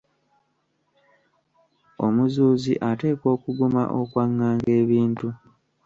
[2.05, 5.27] Omuzuuzi ateekwa okuguma okwanganga ebintu.